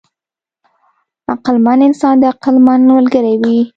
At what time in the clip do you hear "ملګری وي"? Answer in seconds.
2.93-3.59